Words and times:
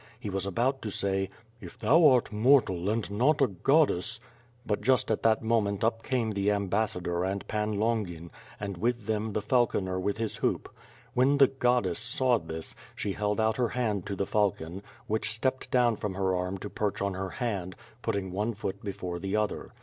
He 0.19 0.31
was 0.31 0.47
about 0.47 0.81
to 0.81 0.89
say, 0.89 1.29
"If 1.59 1.77
thou 1.77 2.03
art 2.07 2.31
mortal 2.31 2.89
and 2.89 3.11
not 3.11 3.39
a 3.39 3.45
goddess...." 3.45 4.19
but 4.65 4.81
just 4.81 5.11
at 5.11 5.21
that 5.21 5.43
moment 5.43 5.83
up 5.83 6.01
came 6.01 6.31
the 6.31 6.49
Ambassador 6.49 7.23
and 7.23 7.47
Pan 7.47 7.73
Longin, 7.73 8.31
and 8.59 8.77
with 8.77 9.05
them 9.05 9.33
the 9.33 9.43
falconer 9.43 9.99
with 9.99 10.17
his 10.17 10.37
hoop. 10.37 10.73
When 11.13 11.37
the 11.37 11.49
"goddess" 11.49 11.99
saw 11.99 12.39
this, 12.39 12.75
she 12.95 13.13
held 13.13 13.39
out 13.39 13.57
her 13.57 13.69
hand 13.69 14.07
to 14.07 14.15
the 14.15 14.25
falcon, 14.25 14.81
which 15.05 15.31
stepped 15.31 15.69
down 15.69 15.97
from 15.97 16.15
her 16.15 16.33
arm 16.35 16.57
to 16.61 16.69
perch 16.71 16.99
on 17.03 17.13
her 17.13 17.29
hand, 17.29 17.75
putting 18.01 18.31
one 18.31 18.55
foot 18.55 18.83
before 18.83 19.19
the 19.19 19.35
other. 19.35 19.69